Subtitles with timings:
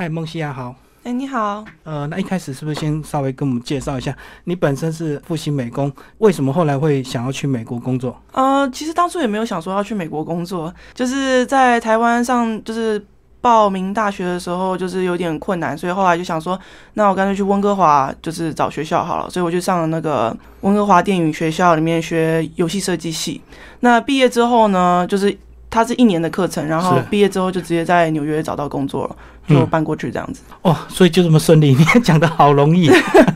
[0.00, 0.74] 嗨，孟西亚好。
[1.02, 1.62] 哎，你好。
[1.84, 8.18] 呃，那一开始是不是先稍微跟我们介绍一下，你本身是复兴美工，为什么后来会想要去美国工作？
[8.32, 13.04] 呃，其实当初也没有想说要去美国工作，就是在台湾上，就是
[13.42, 16.58] 报名大学的时候，就是有点困难，所以后来就想说，
[16.94, 19.28] 那我干脆去温哥华，就是找学校好了。
[19.28, 23.38] 所以我就上了那个温哥华电影学校里面学游戏设计系。
[23.80, 25.36] 那毕业之后呢，就是
[25.68, 29.16] 它是一年的课程，然后毕业之后就直接在纽约找到工作了，
[29.50, 30.40] 就搬过去这样子。
[30.62, 32.88] 哦，所以就这么顺利，你也讲的好容易。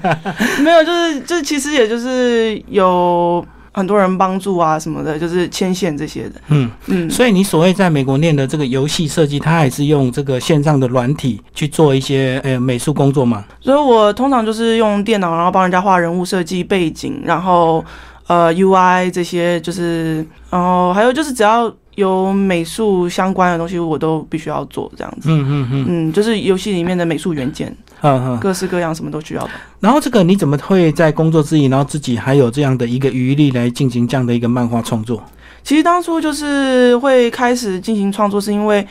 [0.63, 6.35] 没有，就是就是其实也就是有很多人帮助啊什么的，就是牵线这些的。
[6.49, 13.45] 嗯，嗯，所以你所谓在美国念的这个游戏设计，它还是用这个线上的软体去做一些呃美术工作嘛？
[13.61, 17.85] 所以我通常就是用电脑，然后帮人家画人物设计、背景，然后
[18.29, 25.29] 呃 UI 这些，就是然后还有就是只要有美术相关的东西，我都必须要做这样子。
[25.31, 27.69] 嗯嗯嗯嗯，就是游戏里面的美术元件，
[28.03, 28.41] 嗯嗯。
[28.41, 29.51] 各式各样，什么都需要的。
[29.81, 35.23] 然后这个你怎么会在工作之余，然后自己还有这样的一个余力来进行这样的一个漫画创作？
[35.63, 38.87] 其实当初就是会开始进行创作，是因为，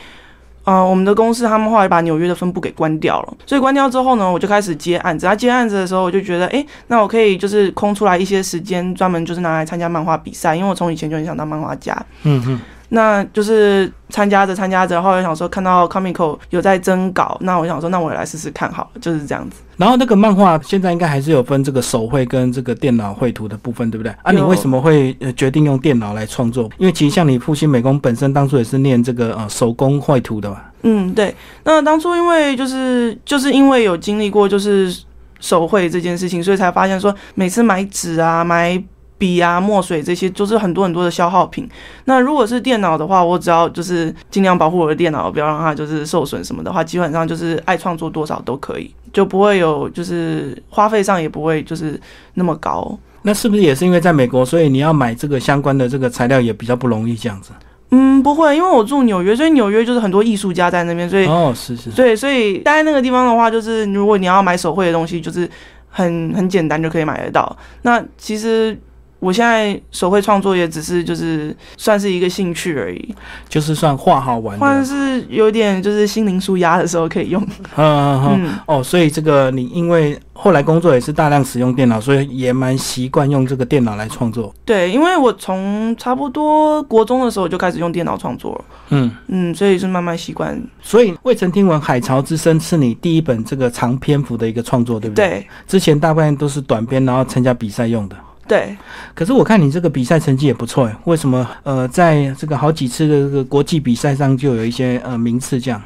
[0.64, 5.24] 呃，我们的公司他们后来把纽约的分部给关掉了，所以关掉之后呢，我就开始接案子。
[5.24, 11.94] 他接案子的时候，我就觉得，诶，那我可以就是空出来一些时间，专门就是拿来参加漫画比赛，因为我从以前就很想当漫画家。
[12.24, 12.60] 嗯嗯。
[12.90, 19.62] 那就是参加着参加着，后来想说看到 Comico 有在征稿，那我想说，那我也来试试看好了，就是这样子。
[19.76, 24.14] 然后那个漫画现在应该还是有分这个手绘跟这个电脑绘图的部分，对不对？
[24.22, 26.70] 啊，你为什么会呃决定用电脑来创作？
[26.78, 30.60] 因为其实像你复兴美工本身当初也是念这个呃手工绘图的嘛。
[30.82, 31.34] 嗯，对。
[31.64, 34.94] 那当初因为就是就是因为有经历过就是
[35.40, 38.80] 手绘这件事情，所以才发现说每次买纸啊、买
[39.16, 41.68] 笔啊、墨水这些，就是很多很多的消耗品。
[42.04, 52.00] 那如果是电脑的话，我只要就是尽量保护我的电脑，不要让它就是受损什么的话，基本上就是爱创作多少都可以，就不会有就是花费上也不会就是
[52.34, 52.98] 那么高。
[53.22, 57.52] 那是不是也是因为在美国，所以你要买这个相关的这个材料也比较不容易这样子？
[57.90, 61.90] 嗯，不会，因为我住纽约，所以纽约就是很多艺术家在那边，所以哦，是是。
[61.90, 65.48] 对，所以待在那个地方的话，就是如果你要买手绘的东西，就是
[65.88, 67.56] 很很简单就可以买得到。
[67.82, 68.76] 那其实
[69.24, 73.14] 我现在手绘创作也只是就是算是一个兴趣而已，
[73.48, 74.84] 就是算画好玩或者。
[74.84, 77.42] 是有点就是心灵舒压的时候可以用。
[77.76, 78.44] 嗯嗯嗯。
[78.44, 84.54] 嗯，哦，所以这个你因为后来工作也是大量使用电脑，所以也蛮习惯用这个电脑来创作。
[84.64, 90.60] 对，因为我从差不多国中的时候就开始用电脑创作了，嗯，嗯，所以是慢慢习惯。
[90.82, 95.28] 所以未曾听闻《海潮之声》是你第一本这个长篇幅的一个创作，对不对？。
[95.28, 98.16] 对之前大部分都是短篇，然后参加比赛用的。
[98.46, 98.76] 对，
[99.14, 101.48] 可是我看你这个比赛成绩也不错诶，为什么？
[101.62, 105.80] 呃，在这个好几次的这个国际比赛上就有一些呃名次这样。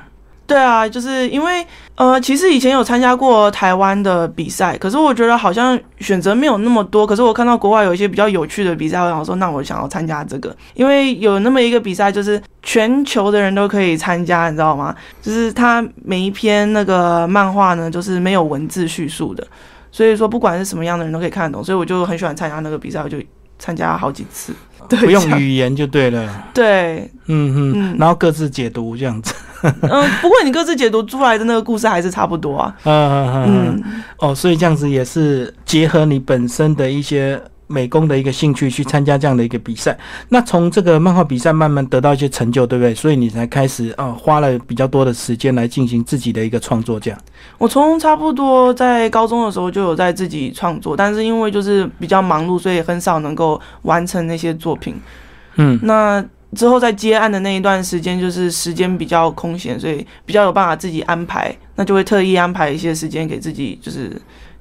[0.47, 1.65] 对啊，就是因为
[1.95, 7.07] 呃，其实以前有参加过台湾的比赛，可是我觉得好像选择没有那么多。
[7.07, 14.95] 可是我看到国外有一些比较有趣的比赛，我想说，那我想要参加这个，因为有那么一个比赛，就是全球的人都可以参加，你知道吗？
[15.21, 19.47] 就是它每一篇那个漫画呢，就是没有文字叙述的，
[19.91, 23.19] 所以说不管是什么样的人都可以看得懂，所以我就很喜欢参加那个比赛，我就
[23.59, 24.53] 参加好几次。
[24.89, 26.45] 对，不用语言就对了。
[26.55, 29.35] 对，嗯嗯，嗯然后各自解读这样子。
[29.63, 29.71] 嗯，
[30.23, 32.75] 不过你各自解读出来的那个故事还是差不多啊。
[32.85, 33.83] 嗯嗯嗯。
[33.85, 39.97] 嗯，哦，所以这样子也是结合你本身的一些美工的一个兴趣去参加这样的一个比赛。
[40.31, 42.93] 那从这个漫画比赛慢慢得到一些成就，对不对？
[42.93, 47.21] 所以你才开始啊、花了比较多的时间来进行自己的一个创作，这样。
[47.59, 54.95] 我从差不多在高中的时候就有在自己创作，但是因为就是比较忙碌，所以很少能够完成那些作品。
[55.57, 56.25] 嗯那
[56.55, 64.11] 之后在接案的那一段时间，就是时间比较空闲，所以比较有办法自己安排，那就会特意安排一些时间给自己，就是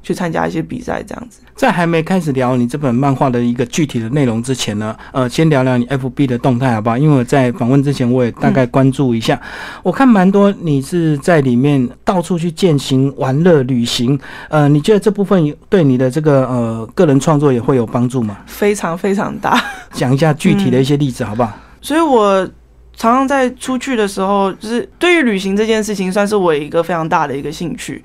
[0.08, 1.42] 去参加一些比赛这样子。
[1.54, 6.98] 在还没开始聊你这本漫画的一个具体的内容之前呢，呃，先聊聊你 FB 的动态好不好？
[6.98, 9.38] 因为我在访问之前，我也大概关注一下，
[9.84, 14.18] 我看蛮多你是在里面到处去践行、玩乐、旅行，
[14.48, 18.38] 呃，你觉得这部分对你的这个呃个人创作也会有帮助吗？
[18.46, 19.62] 非常非常大，
[19.92, 21.52] 讲一下具体的一些例子好不好？
[21.82, 22.48] 所以我
[22.96, 28.04] 常常在出去的时候，就是对于旅行这件事情，算是我一个非常大的一个兴趣。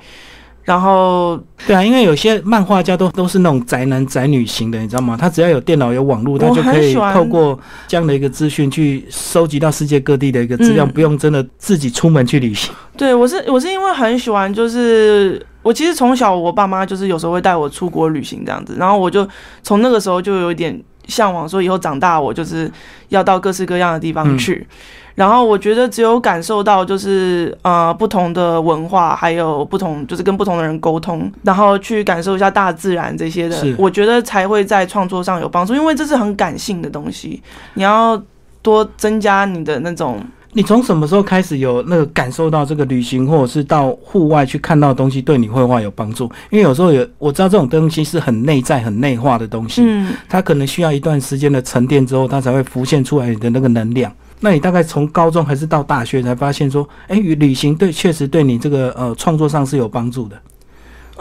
[0.64, 1.36] 然后
[1.66, 5.16] 对啊，因为有些漫画家都都是那种宅男宅女型的，你知道吗？
[5.20, 12.72] 他只要有电脑有网络，他就可以透过这样的一个资讯去收集到世界各地的一个资料，嗯不用真的自己出门去旅行。
[12.96, 19.26] 对我是我是因为很喜欢，就是我其实从小我爸妈就是有时候会带我出国旅行这样子，然后我就
[19.62, 22.70] 从那个时候就有一点向往说以后长大我就是
[23.08, 24.66] 要到各式各样的地方去。
[25.14, 37.42] 然后我觉得只有感受到就是呃不同的文化，还有不同就是跟不同的人沟通，然后去感受一下大自然这些的，我觉得才会在创作上有帮助，因为这是很感性的东西，
[37.74, 38.20] 你要
[38.62, 40.18] 多增加你的那种。
[40.54, 46.24] 你从什么时候开始有那个感受到这个旅行，或者是到户外去看到东西对你绘画有帮助？
[46.50, 54.12] 因为有时候有我知道这种东西是很内在、很内化的东西，嗯，它可能需要一段时间的沉淀之后，它才会浮现出来你的那个能量。
[54.44, 60.36] 那你大概从高中还是到大学才发现说，哎，旅行对确实对你这个呃创作上是有帮助的。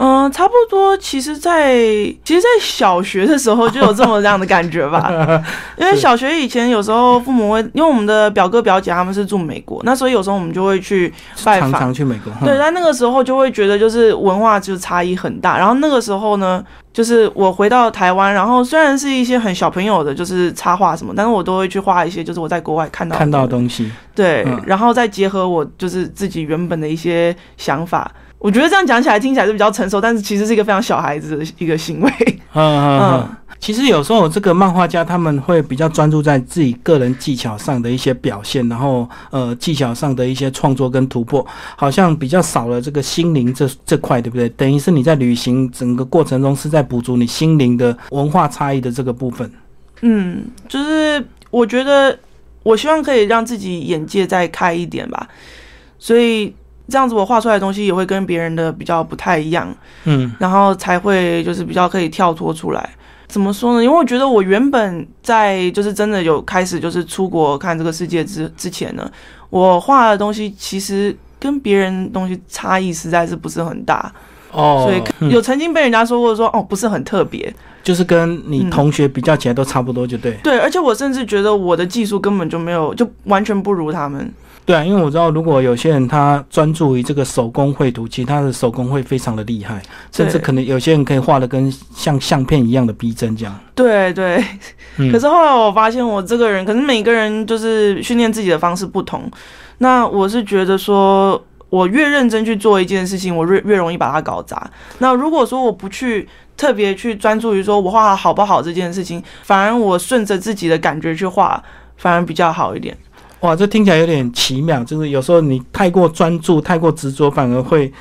[0.04, 0.96] 嗯，差不多。
[0.96, 1.76] 其实，在
[2.24, 5.08] 其实，在小学的时候就有这么这样的感觉吧。
[5.78, 11.08] 因为小学以前有时候父母会，因为我们的表哥表姐他们是住美国，那所以有时候我们就会去
[11.44, 12.32] 拜访，常常去美国。
[12.44, 15.56] 对，但那个时候就会觉得就是文化就差异很大。
[15.56, 23.92] 然后那个时候呢，就是我回到台湾，然后虽然是一些很小朋友的，就是插画什么，但是我都会去画一些就是我在国外看到看到的东西。
[24.16, 28.10] 对，然后再结合我就是自己原本的一些想法。
[28.42, 32.10] 我觉得这样讲起来听起来是比较成熟，但是其实是一个非常小孩子的一个行为。
[32.54, 33.28] 嗯嗯，
[33.60, 41.46] 其实有时候这个漫画家他们会比较专注在自己个人技巧上的一些表现，然后呃技巧上的一些创作跟突破，
[41.76, 44.48] 好像比较少了这个心灵这 这块，对不对？
[44.48, 49.48] 等于是你在旅行整个过程中是在补足你心灵的文化差异的这个部分。
[50.00, 52.18] 嗯，就是我觉得
[52.64, 55.28] 我希望可以让自己眼界再开一点吧，
[56.00, 56.52] 所以。
[56.92, 59.74] 这样子我画出来的东西也会跟别人的比较不太一样，
[60.04, 62.90] 嗯，然后才会就是比较可以跳脱出来。
[63.26, 63.82] 怎么说呢？
[63.82, 69.10] 因为我觉得我原本在就是真的有开始就是出国看这个世界之之前呢，
[69.48, 74.12] 我画的东西其实跟别人东西差异实在是不是很大
[74.50, 77.50] 哦，所以有曾经被人家说过说哦不是很特别，
[77.82, 80.32] 就是跟你同学比较起来都差不多就对。
[80.42, 84.30] 对，而且我甚至觉得我的技术根本就没有就完全不如他们。
[84.64, 89.82] 对啊，因为我知道，如果有些人他专注于这个手工绘图，其他的手工会非常的厉害，
[90.12, 93.58] 甚至可能有些人可以画的跟像相片一样的逼真这样。
[93.74, 94.40] 对对，
[95.10, 99.28] 可是后来我发现，我这个人可是每个人就是训练自己的方式不同。
[99.78, 104.70] 那我是觉得说，我越认真去做一件事情，我越越容易把它搞砸。
[104.98, 111.60] 那如果说我不去特别去专注于说我画好不好这件事情，反而我顺着自己的感觉去画，
[111.96, 112.96] 反而比较好一点。
[113.42, 117.92] 哇，这听起来有点奇妙，就是有时候你太过专注、太过执着，反而会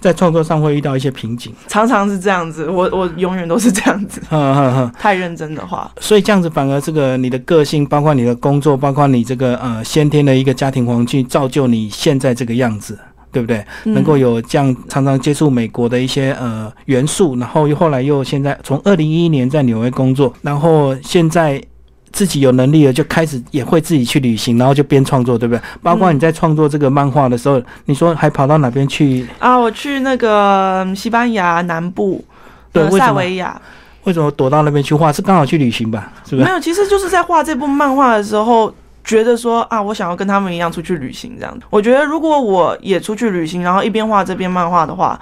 [0.00, 1.52] 在创作上会遇到一些瓶颈。
[1.68, 4.20] 常常是这样子，我我永远都是这样子。
[4.98, 12.98] 太认真的话，所以这样子反而这个你的个性，包括你的工作，包括你这个呃先天的一个家庭环境，造就你现在这个样子，
[13.30, 13.64] 对不对？
[13.84, 21.62] 能够有这样常常接触美国的一些呃元素，然后又后来又现在从二零一一年在纽约工作，然后现在。
[22.12, 25.60] 自己有能力了，就开始也会自己去旅行，然后就边创作，对不对？
[25.82, 29.56] 包括你在创作这个漫画的时候，你说还跑到哪边去啊？
[29.56, 32.24] 我去那个西班牙南部，
[32.72, 33.60] 对，塞维亚。
[34.04, 35.12] 为什么躲到那边去画？
[35.12, 36.12] 是刚好去旅行吧？
[36.24, 36.44] 是不是？
[36.46, 38.72] 没有，其实就是在画这部漫画的时候，
[39.04, 45.18] 觉得说啊，我想要跟他们一样出去旅行，这样我觉得如果我也出去旅行，然后一边画这边漫画的话，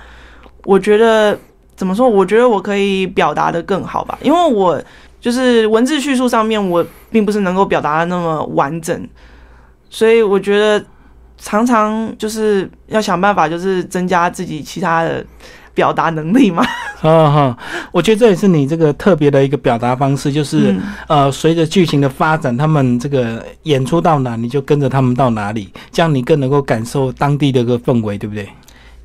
[0.65, 1.37] 我觉得
[1.75, 2.09] 怎么说？
[2.09, 4.81] 我觉得我可以表达的更好吧，因为我。
[5.27, 9.09] 就是文字叙述上面，我并不是能够表达的那么完整，
[9.91, 10.87] 所以我觉得
[11.37, 15.27] 常常就是要想办法，就是增加自己其他的
[15.75, 16.65] 表达能力嘛。
[16.99, 17.59] 哈哈，
[17.91, 20.73] 我觉得这也是你这个特别的一个表达方式，就是
[21.09, 28.49] 呃，随着剧情的发展，他们这个演出到哪，你就跟着他们到哪里，这样你更能够感受当地的一个氛围，对不对？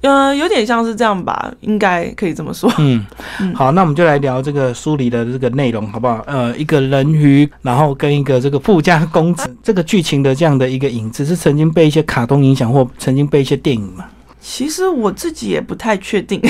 [0.01, 2.71] 呃，有点像是这样吧，应该可以这么说。
[2.79, 3.05] 嗯，
[3.53, 6.23] 好，那我们就来聊这个书里的这个内容，好不好？
[6.25, 14.05] 呃，一个人鱼，然后跟一个这个富家公子，这个剧情的这样的一个影子，是曾经被一些卡通影响，或曾经被一些电影吗？
[14.39, 16.41] 其实我自己也不太确定。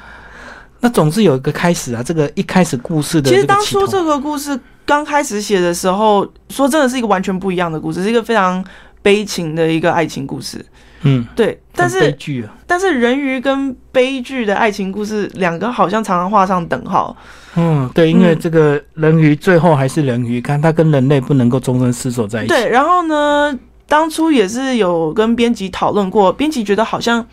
[0.80, 3.28] 那总是有一个开始啊，这个一开始故事的。
[3.28, 8.64] 其实当初这个故事刚开始写的时候，说真的是一个完全不一样的故事，是一个非常
[9.02, 10.64] 悲情的一个爱情故事。
[11.02, 17.16] 嗯，对，但是悲剧啊，但是人鱼跟悲剧的爱情故事，两个好像常常画上等号。
[17.54, 22.48] 嗯，对，因为这个人鱼最后还是人鱼，看他跟人类不能够终身厮守在一起。
[22.48, 27.24] 对，然后呢，当初也是有跟编辑讨论过，编辑觉得好像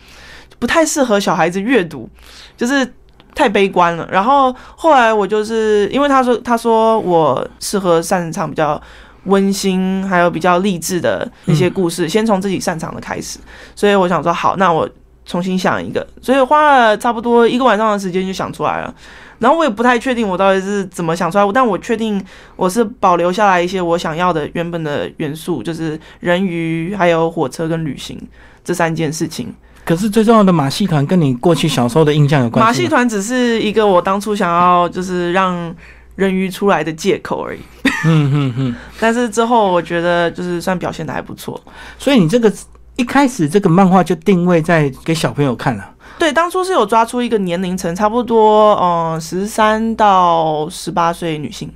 [0.58, 2.08] 不太适合小孩子阅读，
[2.56, 2.88] 就是
[3.34, 4.08] 太悲观了。
[4.12, 8.80] 然后后来我就是因为他说，他说我适合擅长比较。
[9.26, 13.38] 温馨还有比较励志的一些故事，先从自己擅长的开始。
[13.74, 14.88] 所以我想说，好，那我
[15.24, 18.94] 重新想一个，所以花了差不多一个晚上的时间就想出来了。
[19.38, 22.24] 然后我也不太确定我到底是怎么想出来，但我确定
[22.56, 28.18] 我是保留下来一些我想要的原本的元素，就是人鱼、还有火车跟旅行
[28.64, 29.54] 这三件事情。
[29.84, 32.66] 可是最重要的马戏团跟你过去小时候的印象有关系？
[32.66, 35.72] 马戏团只是一个我当初想要就是让
[36.16, 37.60] 人鱼出来的借口而已。
[38.04, 38.74] 嗯嗯嗯。
[38.98, 41.58] 但是之后我觉得就是算表现的还不错。
[41.98, 42.52] 所以你这个
[42.96, 45.92] 一开始这个漫画就定位在给小朋友看了。
[46.18, 51.70] 对，当初是有抓出一个年龄层，差不多嗯十三到十八岁女性。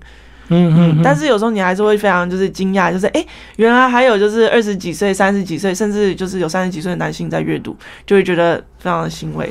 [0.53, 3.25] 嗯嗯，但是有时候你还是会非常就是惊讶，就是哎，
[3.57, 9.49] 原来还有就是二十几岁、三十几岁，甚至就是有三十几岁的男性在阅读，就会觉得非常的欣慰。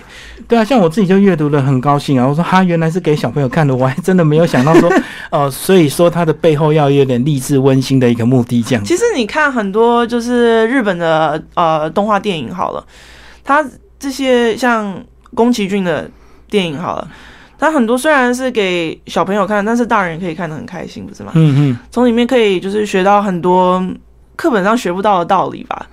[0.47, 2.27] 对啊，像我自己就阅读的很高兴啊！
[2.27, 4.91] 我说哈，原来是给小朋友看的，我还真的没有想到说，
[5.31, 8.83] 呃，所以说它的背后要有点励志温馨的一个目的这样。
[8.83, 12.85] 其实你看很多就是日本的呃动画电影好了，
[13.43, 13.65] 它
[13.97, 15.01] 这些像
[15.33, 16.11] 宫崎骏的
[16.49, 17.07] 电影好了。
[17.59, 21.33] 它很多虽然是给小朋友看，但是大人也可以看得很开心，不是吗？
[21.35, 23.85] 嗯嗯，从里面可以就是学到很多
[24.37, 25.85] 课本上学不到的道理吧，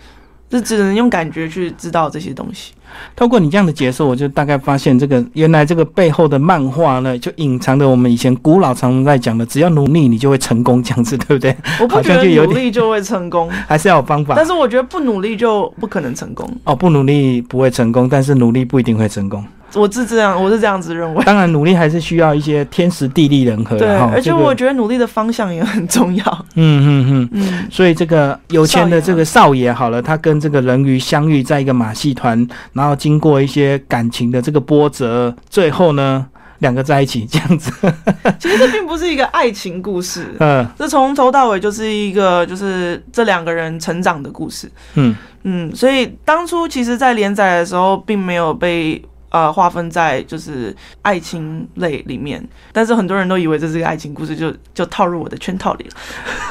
[0.49, 2.73] 就只能用感觉去知道这些东西。
[3.17, 11.55] 透过你这样的解说，我就大概发现这个原来这个背后的漫画呢，就隐藏着我们以前古老常常在讲的，只要努力你就会成功这样子，对不对？
[11.83, 14.35] 我不觉得努力就会成功，还是要有方法。
[14.37, 16.49] 但是我觉得不努力就不可能成功。
[16.63, 19.45] 哦，不努力不会成功，但是努力不一定会成功。
[19.77, 21.23] 我是这样，我是这样子认为。
[21.25, 23.77] 当然，努力还是需要一些天时地利人和。
[23.77, 26.25] 对，而且我觉得努力的方向也很重要。
[26.55, 27.69] 嗯嗯嗯嗯。
[27.71, 36.27] 所以这个有钱的这个少爷好了，他跟这个人鱼相遇在一个马戏团，然后经过一些感情的这个波折，最后呢
[36.61, 37.71] 两个在一起这样子。
[38.41, 44.71] 其实这并不是一个爱情故事， 嗯，这从头到尾就是一个就是这两个人成长的故事。
[44.95, 49.03] 嗯嗯，所以当初其实，在连载的时候，并没有被。
[49.37, 55.91] 呃，划分在就是爱情类里面，但是很多人都以为这是个爱情故事，就就套入我的圈套里了。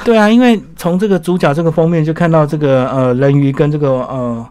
[0.04, 4.48] 对啊，因为从这个主角这个封面就看到这个呃人鱼跟这个呃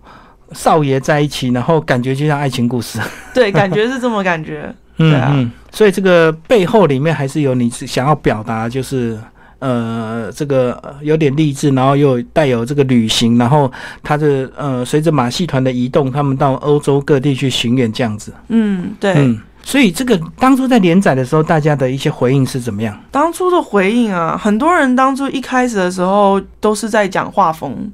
[0.51, 2.99] 少爷在一起，然后感觉就像爱情故事。
[3.33, 4.75] 对，感觉是这么感觉。
[4.99, 9.17] 嗯嗯，所以这个背后里面还是有你想要表达，就是。
[9.65, 18.31] 呃，这个有点励志，然后又带有这个旅行，然后他的呃，随着马戏团的移动，他们到欧洲各地去巡演这样子。
[18.49, 19.15] 嗯，对。
[19.15, 22.95] 嗯，所以这个当初在连载的时候，大家的一些回应是怎么样？
[23.11, 27.91] 当初的回应啊，很多人当初一开始的时候都是在讲画风。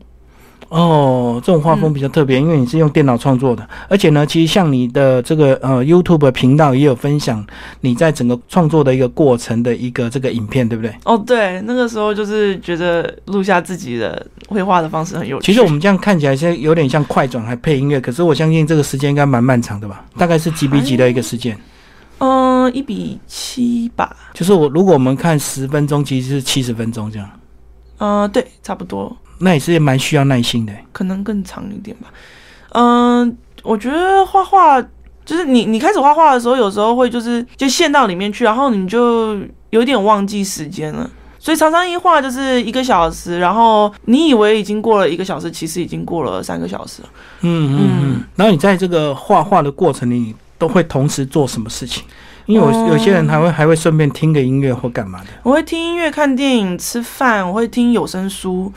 [0.70, 7.44] 哦，这种画风比较特别，因为你是用电脑创作的，而且呢，其实像你的这个呃 YouTube 频道也有分享
[7.80, 10.94] 你在整个创作的一个过程的一个这个影片，对不对？
[11.04, 15.46] 哦，对，那个时候就是觉得录下自己的绘画的方式很有趣。
[15.46, 20.04] 其实我们这样看起来现在有点像快转还配音乐，可是我相信这个时间应该蛮漫长的吧？
[20.16, 21.58] 大概是几比几的一个时间？
[22.18, 24.14] 嗯，一比七吧。
[24.32, 27.28] 就是我如果我们看十分钟，其实是七十分钟这样。
[27.98, 29.16] 嗯，对，差不多。
[29.40, 32.08] 那也是蛮需要耐心的，可能更长一点吧。
[32.72, 34.80] 嗯，我觉得画画
[35.24, 39.38] 就是你，你开始画画的时候，有时候会就是就陷到里面去，然后你就
[39.70, 41.10] 有点忘记时间了。
[41.38, 47.02] 所以常常一画就是一个小时，然后你以为已经过了一个小时，其实已经过了三个小时。
[47.40, 48.24] 嗯嗯嗯。
[48.36, 52.04] 然后你在这个画画的过程里，都会同时做什么事情？
[52.44, 55.28] 因为有有些人还会还会顺便听个音乐或干嘛的。
[55.42, 58.72] 我会听音乐、看电影、吃饭，我会听有声书。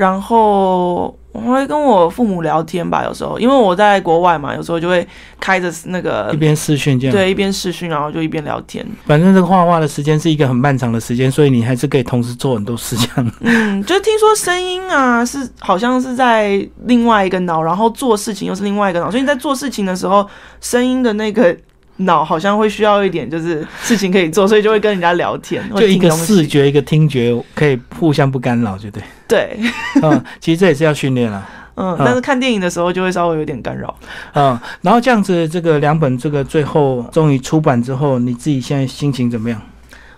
[0.00, 5.06] 然后我会跟我父母聊天吧，有时候因为我在国外嘛，有时候就会
[5.38, 8.82] 开着那个一边视讯这样，对，一边视讯，然后就一边聊天。
[9.04, 13.10] 反正这个画画的时间是一个很漫长的时间，所以你还是可以同时做很多事情。
[13.40, 20.26] 嗯， 就听说声音啊，是好像是在另外一个脑，然后做事情又是另外一个脑，所以你在做事情的时候，
[20.62, 21.54] 声音的那个。
[22.00, 25.62] 脑好像会需要一点，就是事情可以做，所以就会跟人家聊天。
[25.74, 29.04] 就一个视觉，一个听觉，可以互相不干扰，对不对？
[29.28, 29.60] 对，
[30.02, 31.48] 嗯，其实这也是要训练了。
[31.76, 33.94] 嗯，但是看电影的时候就会稍微有点干扰。
[34.34, 39.60] 嗯，然后这样子，这个两本这个最后终于出版之后，你自己现在心情怎么样？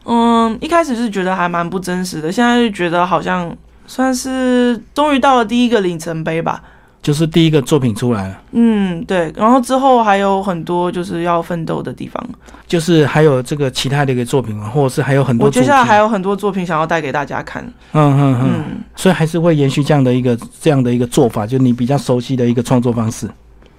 [0.05, 3.55] 嗯，一开始是觉得还蛮不真实的，现在就觉得好像
[3.87, 6.63] 算是终于到了第一个里程碑吧。
[7.03, 12.25] 就是第一个作品出来了，嗯，对，然后之后还有很多就是要奋斗的地方，
[12.69, 18.39] 就是还有这个其他的一个作品嘛，或者是还有很多，我接下来还有很多作品想要带给大家看，嗯嗯。
[18.41, 23.29] 嗯，所以还是会延续这样的一个这样的一个做法，就你比较熟悉的一个创作方式，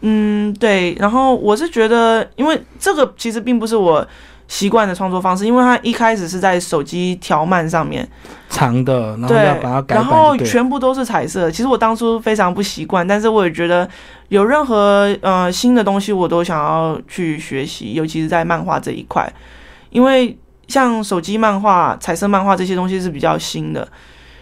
[0.01, 4.05] 嗯，对，然后我是觉得，因为这个其实并不是我
[4.47, 8.07] 习惯的创作方式，因为它一开始是在手机条漫上面，
[8.49, 10.05] 长的，然后要把它，改然。
[10.05, 11.49] 后全部都是彩色。
[11.49, 13.87] 其实我当初非常不习惯，但是我也觉得
[14.29, 19.31] 有任何呃新的东西，我都想要去学习，尤其是在漫画这一块，
[19.89, 23.87] 因为像手机漫画、彩色漫画这些东西是比较新的。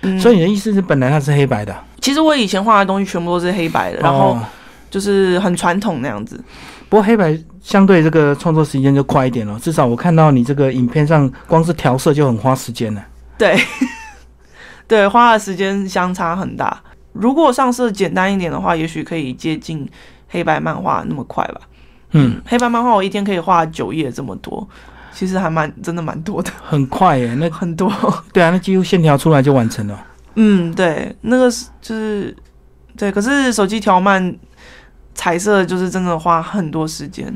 [0.01, 4.43] 嗯，所以你的意思是，本来它是黑白的，其实我以前画的东西全部都是黑白的，然后哦
[4.89, 6.43] 就是很传统那样子。
[6.89, 13.05] 不过黑白相对这个创作时间就快一点了，至少我看到你这个影片上，光是调色就很花时间了。
[13.37, 13.57] 对，
[14.87, 16.81] 对，花的时间相差很大。
[17.13, 19.87] 如果上色简单一点的话，也许可以接近
[20.29, 21.61] 黑白漫画那么快吧。
[22.11, 24.67] 嗯，黑白漫画我一天可以画九页这么多，
[25.13, 27.91] 其实还蛮真的蛮多的，很快耶，那很多。
[28.33, 30.05] 对啊，那几乎线条出来就完成了。
[30.35, 32.35] 嗯，对，那个是就是
[32.97, 34.33] 对，可是手机条漫
[35.13, 37.33] 彩色就是真的花很多时间。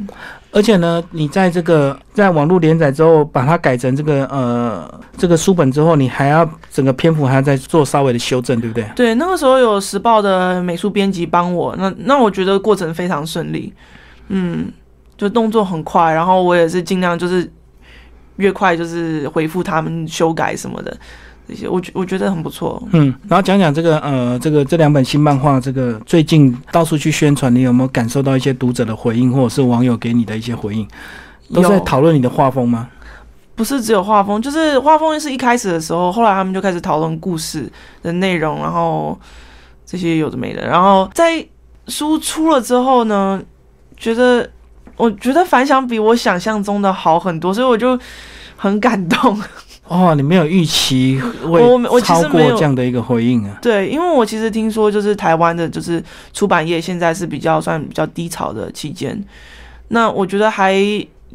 [0.51, 8.89] 而且呢，你在这个在网络连载之后，把它改成这个呃这个书本之后，你还要整个篇幅还要再做稍微的修正，对不对？
[8.95, 13.73] 对，那个时候有时报的美术编辑帮我，那那我觉得过程非常顺利，
[14.29, 14.71] 嗯，
[15.17, 17.51] 就动作很快，然后我也是尽量就是
[18.37, 20.97] 越快就是回复他们修改什么的
[21.47, 22.81] 这些，我觉我觉得很不错。
[22.91, 30.87] 嗯，然后讲讲这个呃这个这两本新漫画，这个最近到处去宣传，你有没有感受到一些读者的回应，或者是网友给你的一些回应？
[31.53, 32.89] 都是在讨论你的画风吗？
[33.55, 37.71] 不是只有画风，就是画风是一开始的时候，后来他们就开始讨论故事
[38.01, 39.17] 的内容，然后
[39.85, 41.45] 这些有的没的，然后在
[41.87, 43.41] 书出了之后呢，
[43.95, 44.49] 觉得
[44.97, 47.97] 我觉得反响比我想象中的好很多，所以我就
[48.57, 49.39] 很感动。
[49.87, 53.57] 哦，你没有预期会超过这样的一个回应啊？
[53.61, 59.23] 对，因为我其实听说，就是台湾的，就是出版业现在是比较算比较低潮的期间。
[59.89, 60.73] 那我觉得还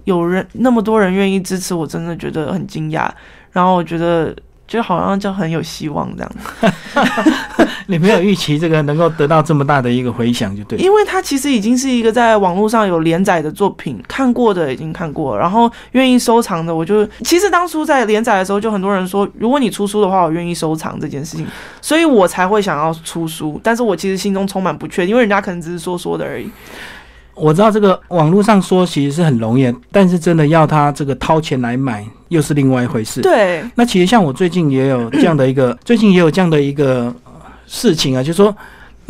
[0.04, 3.08] 有人那么多人愿意支持我，真的觉得很惊讶。
[3.52, 4.34] 然后我觉得
[4.70, 10.78] 就好像就很有希望这样子， 你没有预期这个能够得到这么大的一个回响，就对。
[10.78, 21.44] 因为它其实已经是一个在网络上有连载的作品，看过的已经看过了，然后愿意收藏的，我就其实当初在连载的时候，就很多人说，如果你出书的话，我愿意收藏这件事情，
[21.82, 23.60] 所以我才会想要出书。
[23.64, 26.48] 但是我其实心中充满不确定，因为人家可能只是说说的而已。
[27.40, 33.22] 我知道这个网络上说其实是很容易，但是真的要他这个掏钱来买，又是另外一回事。
[33.22, 37.32] 对，那其实像我最近也有这样的一个，最近也有这样的一个呃
[37.66, 38.54] 事情啊，就是说，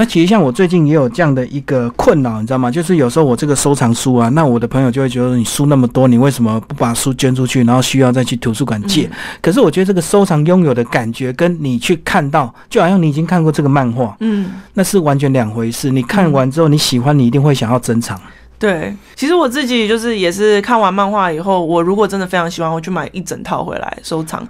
[0.00, 2.70] 那其实像我最近也有这样的一个困扰，你知道吗？
[2.70, 9.02] 就是有时候我这个收藏书啊，那我的朋友就会觉得你书那么多，你为什么不把书捐出去，然后需要再去图书馆借？
[9.02, 9.10] 嗯
[9.42, 15.90] 可是我觉得这个收藏拥有的感觉，跟你去看到，就好像你已经看过这个漫画，嗯，那是完全两回事。
[15.90, 18.18] 你看完之后，你喜欢，你一定会想要珍藏。
[18.58, 18.96] 对。
[19.14, 24.48] 其实我自己就是也是看完漫画以后，我如果真的非常喜欢，我去买一整套回来收藏。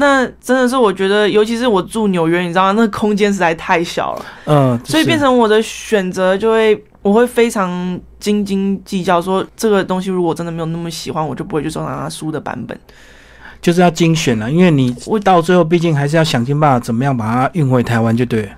[0.00, 2.72] 那真的是我觉得，尤其是我住纽约，你知道吗？
[2.72, 4.24] 那个空间实在太小了。
[4.44, 12.78] 嗯、所以变成成我的选择就会，我会非常斤斤计较，说这个东西如果真的没有那么喜欢，我就不会去收藏它书的版本。
[13.60, 18.50] 就是要精选了，因为你我到最后毕竟还是要想尽办法怎么样把它运回台湾，就对了。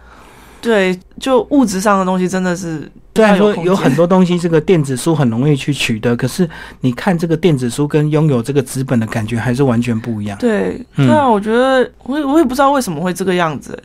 [0.61, 6.49] 对，就物质上的东西真的是虽然说有很多东西，这个电子书很容易去取得，可是
[6.81, 10.37] 你看这个电子书跟拥有这个纸本的感觉还是完全不一样。
[10.39, 13.77] 对嗯对啊，我觉得我也我也不知道为什么会这个样子，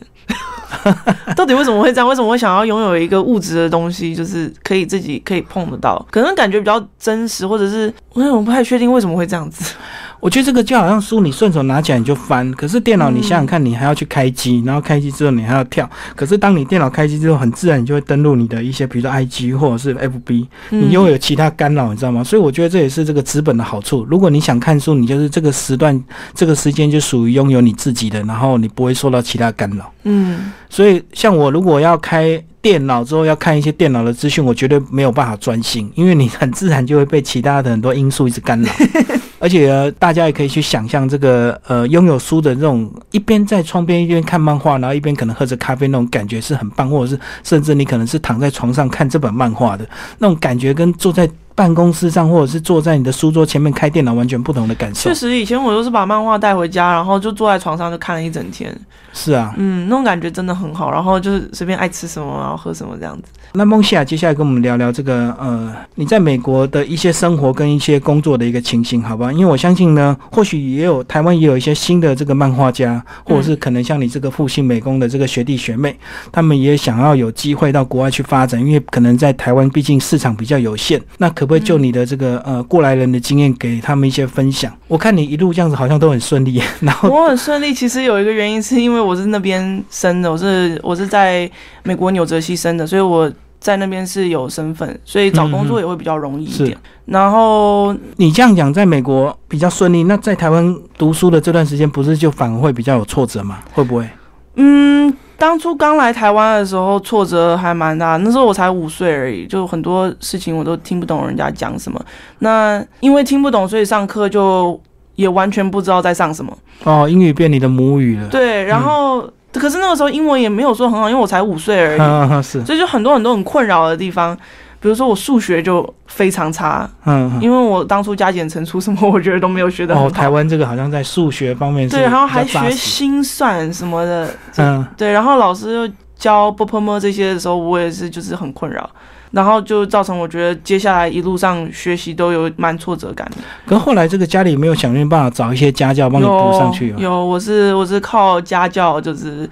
[1.36, 2.08] 到底为什么会这样？
[2.08, 9.74] 为什么会想要拥有一个物质的东西，就是可以自己可以碰得到，可能感觉比较真实，或者是我也我不太确定为什么会这样子。
[10.20, 15.90] 我觉得这个就好像书，你顺手拿起来你就翻，可是电脑你想想看，你还要去开机，然后开机之后你还要跳。
[16.16, 22.24] 可是当你电脑开机之后，很自然你就会登录你的一些，比如说 IG 或者是 FB，你又有其他干扰，你知道吗？
[22.24, 24.06] 所以我觉得这也是这个纸本的好处。
[24.10, 26.02] 如果你想看书，你就是这个时段、
[26.34, 29.92] 这个时间就属于拥有你自己的，然后你不会受到其他干扰。
[30.04, 38.72] 嗯所以像我如果要开电脑之后要看一些电脑的资讯，我绝对没有办法专心，因为你 很自然就会被其他的很多因素一直干扰。
[39.38, 55.16] 而且、呃大家也可以去想象这个呃拥有书的这种一边在窗边一边看漫画，然后一边可能喝着咖啡那种感觉是很棒，或者是甚至你可能是躺在床上看这本漫画的那种感觉，跟坐在办公室上或者是坐在你的书桌前面开电脑完全不同的感受确。
[55.16, 58.78] 实，以前我都是把漫画带回家，然后就坐在床上就看了一整天。
[59.14, 60.92] 是啊，嗯，那种感觉真的很好。
[60.92, 63.24] 然后就是随便爱吃什么，然后喝什么这样子。
[63.54, 69.32] 那梦西亚接下来跟我们聊聊这个呃，你在美国的一些生活跟一些工作的一个情形，好吧？
[69.32, 75.98] 因为我相信呢，或许也有台湾也有一些新的这个漫画家，或者是可能像你这个复兴美工的这个学弟学妹，
[76.34, 81.02] 他们也想要有机会到国外去发展，因为可能在台湾毕竟市场比较有限。
[81.18, 84.76] 那可可不可以就你的这个呃过来人的经验给他们一些分享？
[84.88, 87.72] 我看你一路这样子好像都很顺利， 然后我很顺利。
[87.72, 91.48] 其实有一个原因是因为我是那边生的，我是我是在
[91.84, 96.76] 美国纽泽西生的，所以我在那边是有身份，所以找工作也会比较容易一点。
[97.06, 103.60] 然后你这样讲，在美国比较顺利，那在台湾读书的这段时间，不是就反而会比较有挫折吗？
[103.72, 104.10] 会不会？
[104.56, 105.16] 嗯。
[105.38, 108.18] 当初刚来台湾的时候，挫折还蛮大。
[108.18, 112.00] 那时候我才五岁而已，就很多事情我都听不懂人家讲什么。
[112.40, 114.80] 那因为听不懂，所以上课就
[115.16, 116.58] 也完全不知道在上什么。
[116.84, 118.28] 哦，英语变你的母语了。
[118.30, 119.22] 对，然后
[119.54, 122.00] 可是那个时候英文也没有说很好，因为我才五岁而已。
[122.42, 124.38] 是，所以就很多很多很困扰的地方。
[124.86, 138.88] 比如说我数学就非常差，嗯，因为我当初加减乘除什么，我觉得都没有学的哦，台湾这个好像在数学方面对，然后还学心算什么的，嗯，对，然后老师又教波波么这些的时候，我也是就是很困扰，
[139.32, 143.38] 然后就造成我觉得接下来一路上学习都有蛮挫折感的。
[143.66, 146.94] 可后来这个家里没有想尽办法找一些家教帮你补上去？
[147.00, 149.50] 有，我是我是靠家教，就是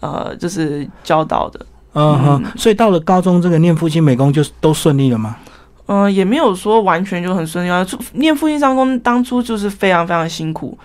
[0.00, 1.64] 呃，就是教导的。
[1.98, 5.34] 嗯哼，所以到了高中这个念复兴美工就都顺利了吗？
[5.86, 7.86] 嗯，也没有说完全就很顺利啊。
[8.12, 10.76] 念复兴商工当初就是非常非常辛苦，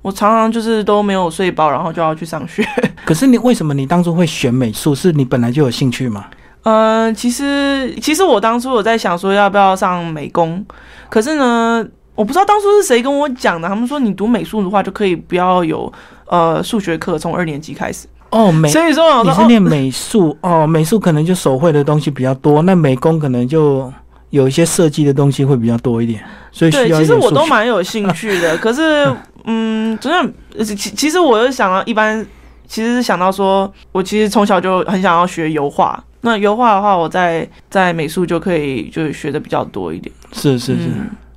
[0.00, 2.64] 我常常就是都没有睡饱，然后就要去上学。
[3.04, 4.94] 可是你为什么你当初会选美术？
[4.94, 6.26] 是你本来就有兴趣吗？
[6.62, 10.64] 嗯，其实其实我当初我在想说要不要上美工，
[11.08, 15.92] 可是呢，我不知道当初是谁跟我讲的，他们说你读美术的话就可以不要有
[16.26, 18.06] 呃数学课，从二年级开始。
[18.30, 23.92] 哦，美，所以说你是念美术哦，美术可能就手绘的东西比较多，那美工可能就
[24.30, 29.12] 有一些设计的东西会比较多一点，所以需要其实我都蛮有兴趣的， 可是，
[29.44, 30.12] 嗯，真
[30.56, 32.24] 的，其其实我又想到，一般
[32.68, 40.88] 其实是想到说，我其实从小就很想要学油画，那油画的话，我在在美术就可以就学的比较多一点，是是是，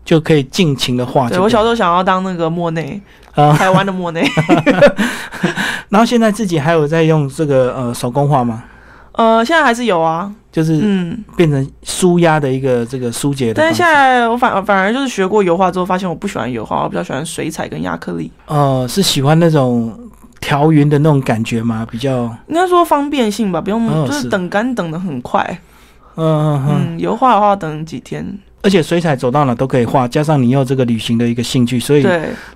[0.05, 1.27] 就可以尽情的画。
[1.27, 3.01] 对我小时候想要当那个莫内。
[3.57, 4.23] 台湾的莫内，
[5.93, 8.63] 然后现在自己还有在用这个呃手工画吗？
[9.11, 13.61] 呃，现在还是有啊，就是嗯，变成舒压的一个这个疏解的。
[13.61, 18.31] 但是现在我反反而就是学过油画之后，发现我不喜欢油画，我比较喜欢水彩跟亚克力。
[18.47, 19.95] 呃，是喜欢那种
[20.41, 21.85] 调匀的那种感觉吗？
[21.91, 25.45] 比较应该说方便性吧，不用就是等干等的很快。
[26.15, 28.25] 嗯嗯嗯，油画的话等几天。
[28.63, 32.07] 而且水彩走到哪都可以画，加上你有这个旅行的一个兴趣，所以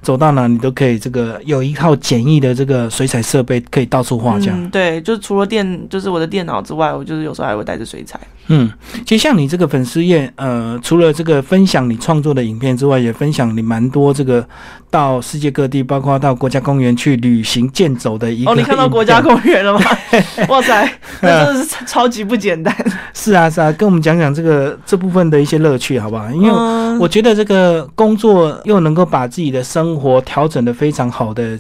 [0.02, 4.70] 走到哪你都可以这个有一套简易的这个水彩设备，可以到处画这样。
[4.70, 8.20] 对，就是除了电，就是我的电脑之外，我就是有时候还会带着水彩。
[8.50, 8.72] 嗯，
[9.06, 14.46] 其实像你这个粉丝页，呃，除了这个分享你创作的影片之外，也分享你蛮多这个
[14.90, 18.52] 到世界各地，包括到国家公园去旅行健走的一个。
[18.52, 19.82] 哦，你看到国家公园了吗？
[20.48, 20.90] 哇塞，
[21.22, 22.74] 那真的是超级不简单。
[23.14, 26.30] 是啊，是啊，跟我们讲讲这个这部分的一些乐趣好不好？
[26.32, 26.50] 因为
[26.98, 31.60] 我觉得这个工作又能够把自己的生活调整的非常好的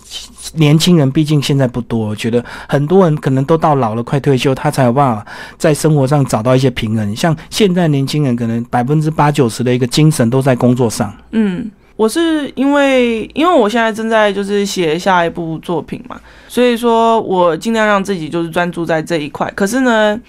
[0.53, 2.07] 年轻人，毕竟现在不多。
[2.07, 5.25] 我觉得很多人可能都到老了，快退休，他才有办法
[5.57, 6.71] 在生活上找到一些。
[6.77, 11.11] 平衡，像现在年轻人可能百分之八九十的一个精神都在工作上。
[11.31, 19.51] 嗯，我是因为因为我现在正在就是写下一部作品嘛，所以说我尽量让自己就是专注在这一块。
[19.55, 20.19] 可是呢，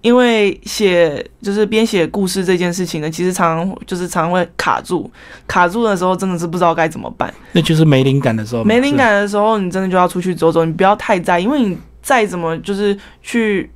[0.00, 5.10] 因为写就是编写故事这件事情呢，其实常常就是常常会卡住，
[5.48, 7.34] 卡住的时候真的是不知道该怎么办。
[7.50, 8.62] 那就是没灵感的时候。
[8.62, 13.68] 没灵感的时候，你真的就要出去走走，你不要太在，因为你再怎么就是去。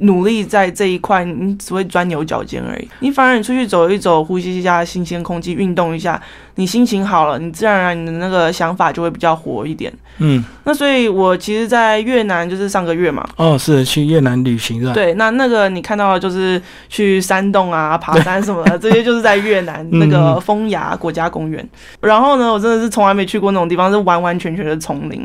[0.00, 2.88] 努力在这一块，你只会钻牛角尖而已。
[3.00, 6.20] 你反而你出去走一走，呼吸一下新鲜空气，运动一下，
[6.56, 9.92] 你心情好了，你自然而然你的那个想法就会比较活一点。
[10.18, 13.24] 嗯，那所以我其实，在越南就是上个月嘛。
[13.36, 14.92] 哦，是去越南旅行是吧？
[14.92, 21.64] 对，那那个你看到的就是去山洞啊、爬山什么的，这些就是在越南那个风崖国家公园。
[22.00, 25.24] 然后呢，我真的是从来没去过那种地方，是完完全全的丛林。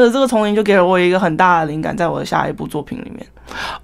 [0.00, 3.26] 那这个丛林就给了我一个很大的灵感，在我的下一部作品里面。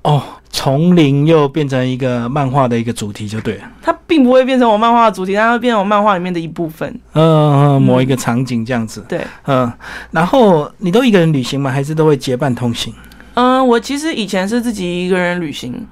[0.00, 3.64] 哦，丛林又变成一个漫画的一个主题，就对了。
[3.82, 6.88] 它并不会变成我漫画的主题，它会变成我漫画里面的一部分。
[7.12, 9.04] 嗯嗯，某一个场景这样子。
[9.06, 9.70] 对，嗯。
[10.10, 11.70] 然后你都一个人旅行吗？
[11.70, 12.94] 还是都会结伴同行？
[13.34, 15.86] 嗯，我其实以前是自己一个人旅行。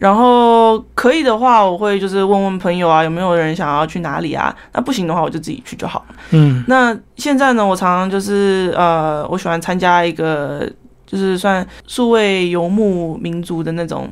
[0.00, 4.52] 然后可以的话，我会就是问问朋友啊，有没有人想要去哪里啊？
[4.72, 6.14] 那不行的话，我就自己去就好了。
[6.30, 10.66] 嗯，那现在呢，我常常就是呃，我喜欢参加一个
[11.06, 14.08] 就是算数位游牧民族的那种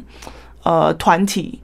[0.62, 1.58] 呃团体，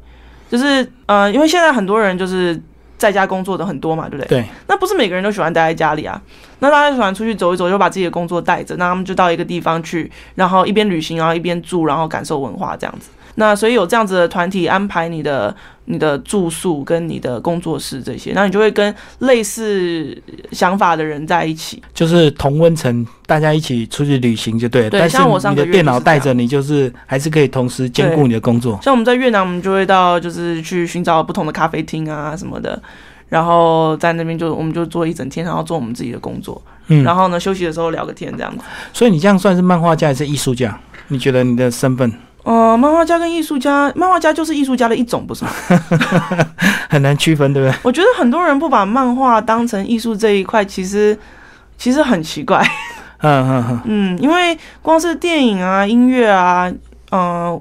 [0.50, 2.58] 就是呃，因为现在很多人就是
[2.96, 4.40] 在家工作的很多嘛，对不对？
[4.40, 4.44] 对。
[4.66, 6.18] 那不是每个人都喜欢待在家里啊，
[6.60, 13.10] 那大家喜欢出去走一走，就把自己的工作带着，那他们就到一个地方去，然后一边旅行，然后一边住，然后感受文化这样子。
[13.36, 15.54] 那所以有这样子的团体安排你的
[15.86, 20.16] 你的住宿跟你的工作室这些，那你就会跟类似
[20.52, 21.82] 想法的人在一起。
[21.92, 24.90] 就是同温层，大家一起出去旅行就对了。
[24.90, 28.78] 对但是像我上个月你的电脑带着你，就是还是可以同时兼顾你的工作。
[28.82, 32.80] 像我们在越南，我们就会到就是去寻找不同的咖啡厅啊什么的，
[33.28, 38.62] 然后在那边就我们就做一整天，然后做我们自己的工作，嗯，然后呢休息的时候聊个天这样子。
[38.92, 40.78] 所以你这样算是漫画家还是艺术家？
[41.08, 42.10] 你觉得你的身份
[42.44, 45.50] 呃，漫画家跟艺术家，漫画家就是艺术家的一种，不是吗？
[46.88, 47.78] 很难区分，对不对？
[47.82, 51.18] 我觉得很多人不把漫画当成艺术这一块，其实
[51.76, 52.62] 其实很奇怪。
[53.26, 56.70] 嗯嗯嗯，嗯，因为光是电影啊、音乐啊，
[57.10, 57.58] 嗯、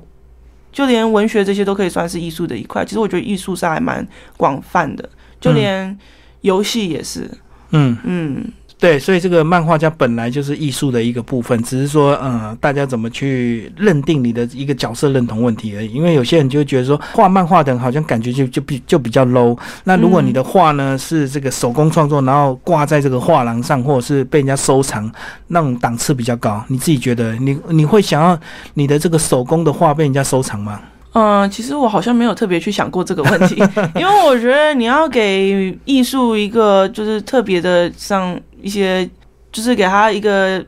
[0.74, 2.84] 就连文学这些都可以算是艺术的一块。
[2.84, 5.08] 其实我觉得艺术是还蛮广泛的，
[5.40, 5.98] 就连
[6.42, 7.30] 游戏也是。
[7.72, 8.44] 嗯，嗯，
[8.84, 15.94] 对，所以这个漫画家本来就是艺术的一个部分，只是说，嗯，大家怎么去认定你的一个角色认同问题而已。
[15.94, 19.58] 因为有些人就会觉得说，画漫画的人好像感觉就就比就比较 low。
[19.86, 25.10] 那如果你的画呢是这个手工创作，然后挂在这个画廊上，或者是被人家收藏，
[25.48, 28.38] 那种档次比较高，你自己觉得你你会想要
[28.74, 30.82] 你的这个手工的画被人家收藏吗？
[31.14, 33.56] 嗯，其实我好像没有特别去想过这个问题，
[33.96, 39.08] 因为我觉得你要给艺术一个就是特别的上一些，
[39.52, 40.66] 就是给他一个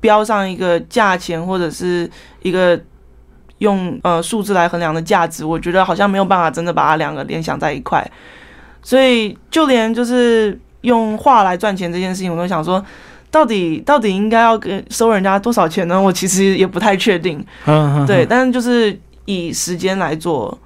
[0.00, 2.10] 标上一个价钱或者是
[2.42, 2.78] 一个
[3.58, 8.06] 用呃数字来衡量的价值，我觉得好像没有办法真的把它两个联想在一块，
[8.82, 12.84] 所以就连就是用画来赚钱这件事情，我都想说。
[13.28, 16.00] 到底到底应该要给收人家多少钱呢？
[16.00, 17.44] 我其实也不太确定。
[17.66, 20.56] 嗯，嗯对，嗯但是就是以时间来做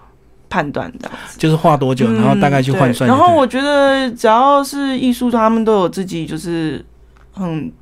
[0.50, 6.84] 判断的，就是画多久，然后大概去换算然后我觉得只要是艺术，他们都有自己就是
[7.32, 7.72] 很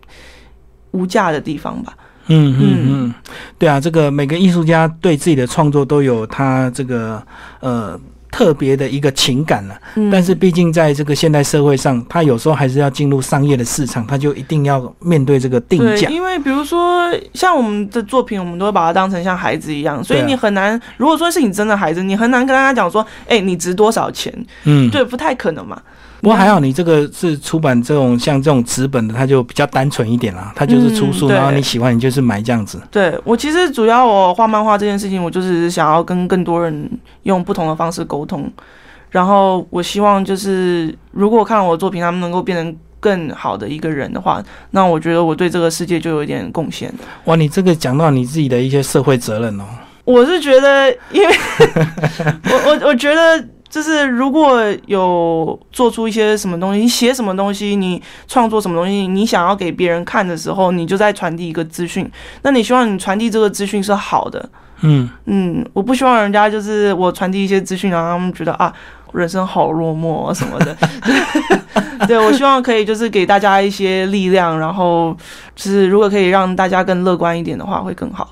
[0.93, 1.95] 无价的地方吧。
[2.27, 2.77] 嗯嗯。
[2.87, 3.15] 嗯，
[3.59, 7.21] 对啊，这个每个艺术家对自己的创作都有他这个
[7.61, 7.99] 呃
[8.39, 16.09] 特别的一个情感了、嗯，但是毕竟在这个现代社会上，他有时候还是要进入商业的市场，他就一定要面对这个定对，价。
[16.09, 20.81] 因为比如说像我们的作品，我们都会把它当成像孩子一样，所以你很难。
[20.99, 24.33] 如果说是你真的孩子，你很难跟大家讲说，哎、你值多少钱？
[24.63, 25.83] 嗯，对，不太可能嘛。
[26.21, 32.81] 不过还好你这个是出版这种像这种纸本的，它就比较单纯一点啦，它就是出书，嗯然后你喜欢你就是买这样子。
[32.91, 36.91] 对我其实主要我画漫画这件事情，我就是想要跟更多人
[37.23, 38.51] 用不同的方式沟通，
[39.11, 46.93] 然后我希望就是如果看我的作品，他们能够变成更好的一个人的话，那我觉得我对这个世界就有一点贡献。
[47.27, 49.65] 哇，你这个讲到你自己的一些社会责任哦。
[50.05, 51.29] 我是觉得，因为
[52.51, 53.49] 我我我觉得。
[53.71, 62.11] 就是如果有做出一些什么东西，你写什么东西，你创作什么东西，你想要给别人看的时候，你就在传递一个资讯。
[62.43, 64.49] 那你希望你传递这个资讯是好的，
[64.81, 68.73] 嗯，嗯，我不希望人家就是我传递一些资讯，然后他们觉得啊，
[69.13, 70.77] 人生好落寞啊什么的。
[72.07, 75.15] 对，我希望可以就是给大家一些力量，然后
[75.55, 78.29] 就是如果可以让大家更乐观一点的话，会更好。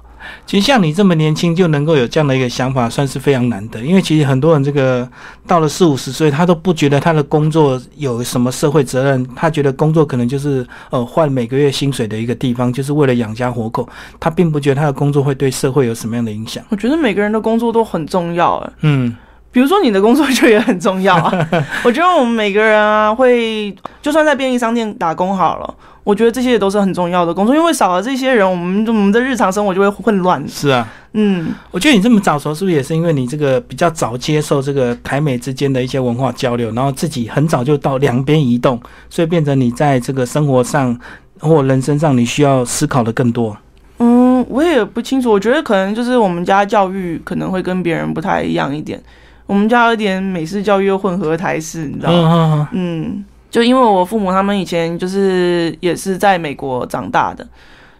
[0.47, 3.81] 其实像你这么年轻就能够有这样的一个想法，算是非常难得。
[3.81, 5.09] 因为其实很多人这个
[5.47, 13.89] 到了四五十岁，他都不觉得他的工作有什么社会责任，他觉得工作可能就是呃换每个月薪水的一个地方，就是为了养家活口。
[14.21, 16.65] 他并不觉得他的工作会对社会有什么样的影响。
[16.69, 19.15] 我觉得每个人的工作都很重要，嗯，
[19.57, 21.33] 比如说你的工作就也很重要啊。
[21.83, 30.47] 我觉得我们每个人啊，会就算在便利商店打工好了，我觉得这些也都是很重要的工作，因为少了这些人，我们我们的日常生活就会混乱。
[30.47, 30.87] 是啊。
[31.15, 40.95] 嗯，我觉得你这么早熟，是不是也是因为你这个比较早接受这个台美之间的一些文化交流，然后自己很早就到两边移动，所以变成你在这个生活上
[41.41, 43.57] 或人生上，你需要思考的更多。
[44.01, 49.03] 嗯，我也不清楚，我觉得可能就是我们家教育可能会跟别人不太一样一点。
[49.47, 52.19] 我们家有一点美式教育混合台式，你知道吗？
[52.19, 57.47] 嗯嗯嗯嗯，就因为我父母他们以前就是也是在美国长大的，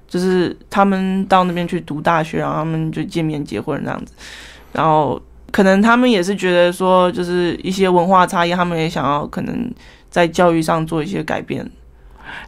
[0.09, 4.13] 就是他们到那边去读大学，然后他们就见面结婚这样子，
[4.73, 5.21] 然后
[5.53, 9.71] 可能他们也是觉得说，就是一些文化差异，他们也想要可能
[10.11, 11.65] 在教育上做一些改变。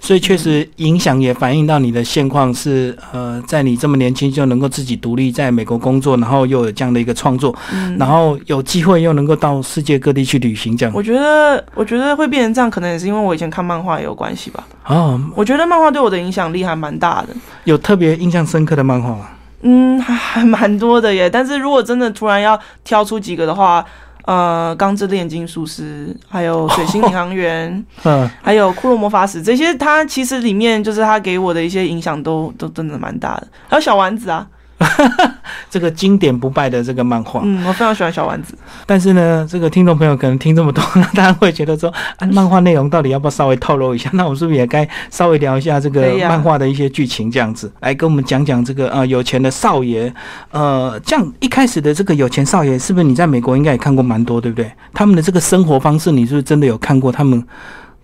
[0.01, 14.67] 所以确实影响也反映到你的现况是，呃，在你这么年轻就能够自己独立在美国工作，然后又有这样的一个创作，嗯，然后有机会又能够到世界各地去旅行，这样我觉得，我觉得会变成这样，可能也是因为我以前看漫画也有关系吧。
[14.87, 17.29] 哦，我觉得漫画对我的影响力还蛮大的。
[17.65, 19.29] 有特别印象深刻的漫画吗？
[19.63, 21.29] 嗯，还还蛮多的耶。
[21.29, 23.85] 但是如果真的突然要挑出几个的话，
[24.29, 27.73] 呃，《钢之炼金术师》，还有《水星领航员
[28.05, 33.49] 》嗯，还有《骷髅魔法使》这些，它其实里面就是它给我的一些影响都都真的蛮大的。
[33.69, 34.47] 还有小丸子啊，
[35.71, 37.43] 这个经典不败的这个漫画。
[37.45, 38.57] 嗯，我非常喜欢小丸子。
[38.87, 40.83] 但是呢，这个听众朋友可能听这么多，
[41.15, 44.09] 大家会觉得说， 啊，漫画内容到底要不要稍微透露一下？
[44.15, 50.13] 那我们是不是也该稍微聊一下这个漫画的一些剧情，这样子来跟我们讲讲这个呃有钱的少爷，
[50.51, 54.71] 呃，这样一开始的这个有钱少爷，是不是你在美国应该也看过蛮多，对不对？
[54.95, 57.13] 他们的这个生活方式，你是不是真的有看过？
[57.13, 57.45] 他们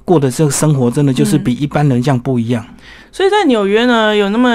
[0.05, 2.65] 过的这个生活，真的就是比一般人这样不一样。
[3.13, 4.51] 所以在纽约呢，有那么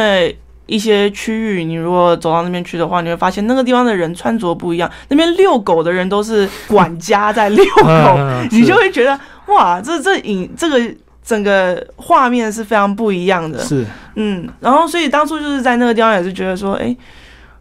[0.70, 4.90] 一些区域，你如果走到那边去的话，你会发现那个地方的人穿着不一样。
[5.10, 7.84] 那边遛狗的人都是管家在遛狗，
[8.18, 10.80] 嗯你就会觉得哇，这这影这个
[11.24, 13.60] 整个画面是非常不一样的。
[13.60, 16.96] 是嗯，然后所以当初就是在那个地方也是觉得说，哎，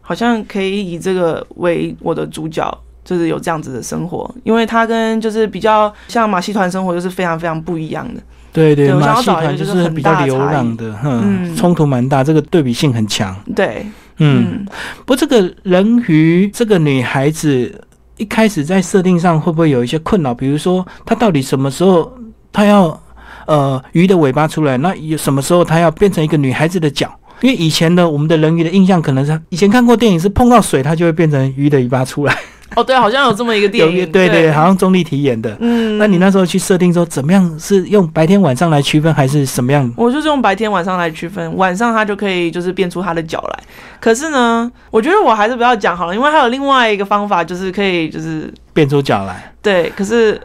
[0.01, 2.77] 好像可以以这个为我的主角。
[3.01, 8.21] 就是有这样子的生活，因为他跟就是比较像马戏团生活，就是非常非常不一样的。
[8.51, 13.35] 对对，对我想要马戏团找一个就是是比较流浪的，嗯，嗯冲突蛮大，这个对比性很强。
[13.55, 13.85] 对，
[14.17, 14.65] 嗯，
[15.05, 17.81] 不过这个人鱼这个女孩子
[18.17, 20.33] 一开始在设定上会不会有一些困扰？
[20.33, 22.11] 比如说，她到底什么时候
[22.51, 23.01] 她要
[23.45, 24.77] 呃鱼的尾巴出来？
[24.77, 27.13] 那有什么时候她要变成一个女孩子的脚？
[27.41, 32.37] 因为以前的我们的人鱼的印象可能是以前看过电影是碰到水它就会变成鱼的尾巴出来，
[32.75, 35.57] 哦，对，好像有这么一个电影，个对对，好像钟丽缇演的。
[35.59, 39.91] 嗯，那你那时候去设定说怎么样是用白天晚上来区分，还是什么样？
[39.97, 43.59] 我就是用白天晚上来区分，晚上它就可以就是变出它的脚来。
[43.99, 49.51] 可是呢，我觉得我还是不要讲好了，因为还有另外一个方法，就是可以就是变出脚来？
[49.61, 50.39] 对，可是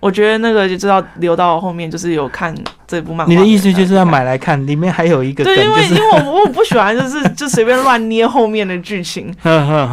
[0.00, 2.54] 我觉得那个就知道留到后面，就是有看
[2.86, 3.32] 这部漫画。
[3.32, 4.04] 你的意思就是要？
[4.04, 9.34] 买来看，里面还有一个梗，对，因为因为我我不喜欢就是就随便乱捏后面的剧情，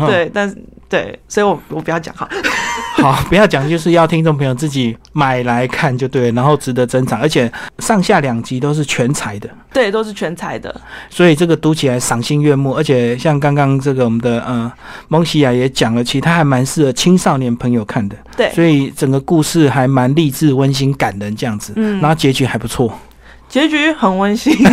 [0.08, 0.56] 对，但是
[0.96, 2.28] 对，所以我我不要讲好。
[2.96, 10.74] 好，不要讲，就是要听众朋友自己买来看就对，然后值得珍藏，而且上下两集都是全彩的，对，都是全彩的。
[11.10, 14.72] 所以这个读起来赏心悦目，而且像刚刚这个我们的呃
[15.10, 22.98] 蒙西亚也讲了，其实它还蛮适合青少年朋友看的，对，所以整个故事还蛮励志、温馨、感人这样子，嗯然后结局还不错。
[23.48, 24.54] 结局很温馨。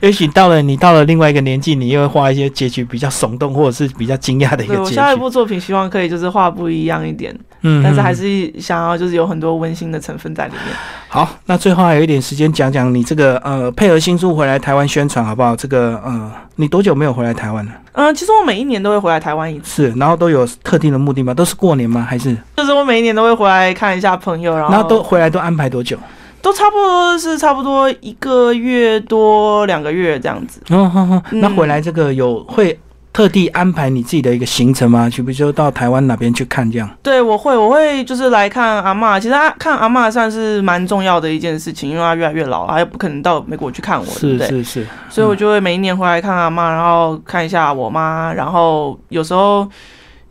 [0.00, 4.96] 也许到了你到了另外一个年纪，你又会画一些结局比较耸动或者是比较惊讶的一对个结局。
[4.96, 10.62] 我下一部作品希望可以就是画不一样一点，嗯但是还嗯是想要就是有很多温馨的成分在里面。
[11.08, 15.56] 好，那最后还有一点时间讲讲你这个呃配合新书回来台湾宣传好不好？
[15.56, 17.72] 这个呃，你多久没有回来台湾了？
[17.92, 21.32] 嗯、其实我每一年都会回来台湾一次，是，然后都有特定的目的吗？
[21.32, 22.04] 都是过年吗？
[22.08, 22.36] 还是？
[22.56, 25.96] 就是我每一年都会回来看一下朋友，然后都回来都安排多久？
[26.44, 30.60] 都差不多是差不多一个月多两个月这样子。
[30.68, 32.78] 哦，好好，嗯那回来这个有会
[33.14, 35.08] 特地安排你自己的一个行程吗？
[35.08, 36.90] 去比如说到台湾哪边去看这样？
[37.02, 39.18] 对，我会，我会就是来看阿妈。
[39.18, 44.48] 其实啊看阿妈算是蛮重要的一件事情，因为她越来越老，她也不可能到美国去看我，对是不对？
[44.48, 49.66] 是是，所以我就会每一年回来看阿妈，然后看一下我妈，然后有时候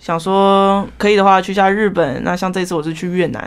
[0.06, 2.22] 想说可以的话去一下日本。
[2.26, 3.42] 那像这次我是去越南，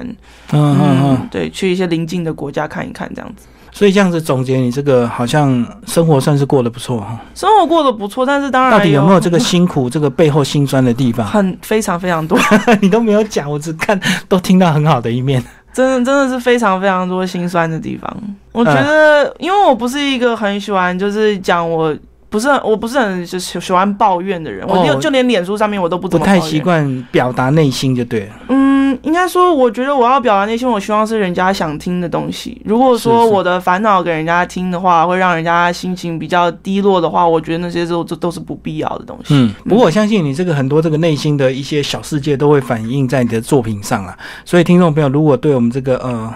[0.52, 3.46] 嗯嗯嗯，对，去一些邻近的国家看一看这样子。
[3.70, 7.20] 所以这样子总结，你这个好像生活算是过得不错哈。
[7.34, 11.26] 生活过得不错，但是当然到底有没有这个辛苦、 这个背后辛酸的地方？
[11.26, 12.38] 很非常非常多，
[12.80, 15.44] 你都没有讲，我只看都听到很好的一面。
[15.74, 18.16] 真的真的是非常非常多心酸的地方。
[18.52, 21.94] 我觉得，因为我不是一个很喜欢就是讲我。
[22.36, 28.26] 不是很，我不是很就是喜欢抱怨的人，我就哦就连脸书上面我都不不怎么不太习惯表达内心就对了。
[28.50, 32.60] 嗯，应该说，我觉得我要表达内心，我希望是人家想听的东西。
[32.64, 39.34] 如果说我的烦恼给人家听的话，会让人家心情比较低落的话，我觉得那些都都都是不必要的东西。
[39.34, 44.16] 嗯，不过我相信你这个很多这个内心的一些小世界都会反映在你的作品上啊。
[44.44, 46.32] 所以听众朋友，如果对我们这个呃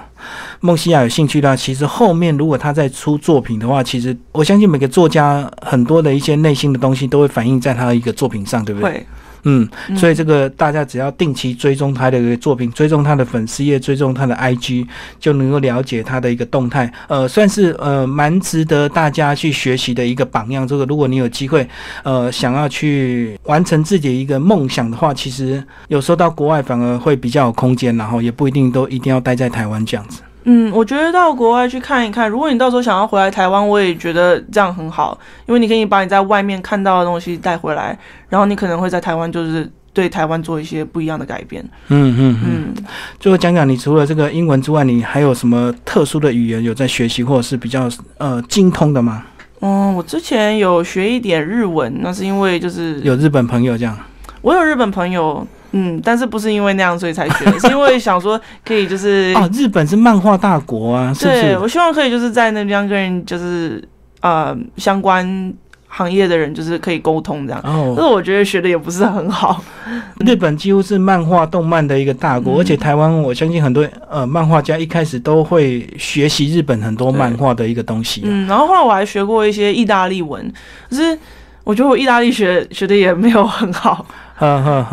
[0.61, 8.91] 梦西亚有兴趣的话，其实后面如果他在出作品的话，其实我相信每个作家很多的一些内心的东西都会反映在他的一个作品上，对不对？
[8.91, 9.07] 会，
[9.45, 14.87] 嗯，嗯所以这个大家只要定期追踪他的一个作品，追踪他的粉丝页，追踪他的 IG，
[15.19, 16.93] 就能够了解他的一个动态。
[17.09, 20.67] 呃，算是呃蛮值得大家去学习的一个榜样。
[20.67, 21.69] 这个如果你有机会，
[22.05, 30.21] 呃，想要去完成自己一个梦想的话，其实有时候到国外反而会比较有空间，然后也不一定都一定要待在台湾这样子。
[30.45, 37.99] 嗯，我觉得到国外去看一看，如果你到时候想要回来台湾，我也觉得这样很好，因为你可以把你在外面看到的东西带回来，
[38.29, 41.63] 然后你可能会在台湾就是对台湾做一些不一样的改变。
[41.89, 42.75] 嗯嗯嗯。
[42.77, 42.85] 嗯，
[43.19, 49.25] 最后讲讲，你除了这个英文之外，你还有什么特殊的语言有在学习，或者是比较呃精通的吗？
[49.61, 53.95] 嗯，我之前有学一点日文，那是因为就是有日本朋友这样？
[54.41, 61.43] 我有日本朋友，嗯，但是不是因为那样所以才学的， 是因为想说可以就是，哦，日本是漫画大国啊，是不是？
[61.43, 63.83] 对我希望可以就是在那边跟人就是
[64.21, 65.53] 呃相关
[65.87, 67.61] 行业的人就是可以沟通这样。
[67.65, 69.63] 但哦是，我觉得学的也不是很好。
[70.27, 78.25] 日本几乎是漫画动漫的一个大国，嗯而且台湾我相信很多呃漫画家一开始都会学习日本很多漫画的一个东西、啊。
[78.27, 80.53] 嗯，然后后来我还学过一些意大利文，
[80.89, 81.19] 可是
[81.65, 84.05] 我觉得我意大利学学的也没有很好。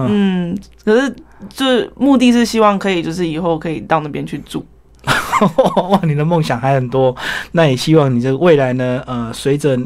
[0.09, 1.15] 嗯，可是
[1.49, 4.65] 就是目的是希望可以就是以后可以到那边去住。
[5.89, 7.15] 哇，你的梦想还很多，
[7.51, 9.77] 那也希望你这个未来呢，呃，随着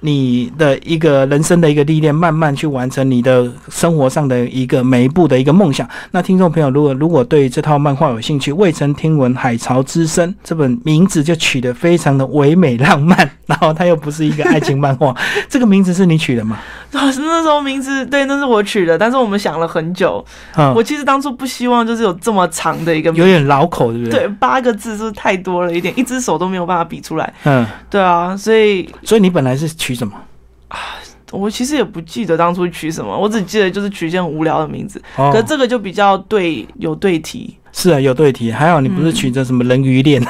[0.00, 5.88] 你的一个人生的一个历练，慢慢去完成你的生活上的一个每一步的一个梦想。
[6.10, 15.14] 那听众朋友，如果如果对这套漫画有兴趣，《未曾听闻海潮之声》这本名字就取得非常的唯美浪漫，然后它又不是一个爱情漫画，
[15.48, 16.58] 这个名字是你取的吗？
[16.92, 20.24] 那时候名字对，那是我取的，但是我们想了很久。
[20.56, 24.20] 嗯我，其实当初不希望就是有这么长的一个名有点老口，对不对？
[24.20, 27.32] 对，八个字是太多了一点，一只手都没有办法比出来。
[27.44, 30.14] 嗯，对啊，所以所以你本来是取什么？
[31.32, 35.00] 我其实也不记得当初取什么，我只记得就是取一些很无聊的名字。
[35.16, 40.20] 哦可这个就比较对有对题，是啊，有对题，还好你不是取着什么人鱼恋，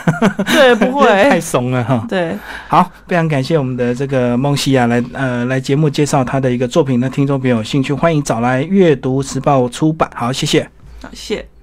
[0.52, 2.04] 对，不会 太，怂了哈。
[2.06, 2.36] 对，
[2.68, 10.10] 好，非常感谢我们的这个梦西亚来呃来节目介绍他的一个作品，那听众朋友有兴趣欢迎找来阅读时报出版。
[10.14, 10.62] 好，谢谢。
[11.02, 11.59] 好，谢谢。